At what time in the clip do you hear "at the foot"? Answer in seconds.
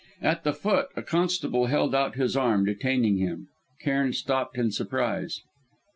0.23-0.89